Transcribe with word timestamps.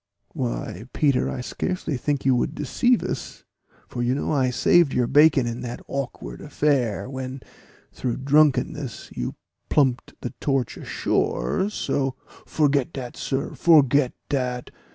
"Why, 0.33 0.85
Peter, 0.93 1.29
I 1.29 1.41
scarcely 1.41 1.95
think 1.95 2.25
you 2.25 2.35
would 2.35 2.55
deceive 2.55 3.03
us, 3.03 3.43
for 3.87 4.01
you 4.01 4.15
know 4.15 4.31
I 4.31 4.49
saved 4.49 4.95
your 4.95 5.05
bacon 5.05 5.45
in 5.45 5.61
that 5.61 5.79
awkward 5.87 6.41
affair, 6.41 7.07
when 7.07 7.41
through 7.93 8.17
drunkenness 8.17 9.11
you 9.15 9.35
plumped 9.69 10.15
the 10.21 10.33
Torch 10.39 10.75
ashore, 10.75 11.69
so" 11.69 12.15
"Forget 12.47 12.91
dat, 12.91 13.15
sir 13.15 13.53
forget 13.53 14.13
dat! 14.27 14.71